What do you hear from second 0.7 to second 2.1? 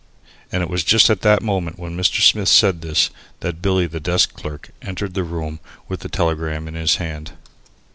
just at the moment when